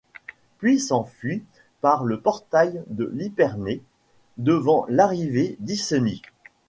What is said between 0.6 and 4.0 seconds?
s’enfuient par le portail de l’hypernet